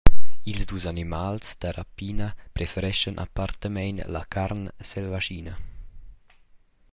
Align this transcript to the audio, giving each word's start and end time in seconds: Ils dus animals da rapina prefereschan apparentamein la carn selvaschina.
Ils 0.49 0.65
dus 0.71 0.85
animals 0.93 1.47
da 1.61 1.69
rapina 1.77 2.27
prefereschan 2.55 3.19
apparentamein 3.25 3.97
la 4.13 4.23
carn 4.33 4.63
selvaschina. 4.91 5.53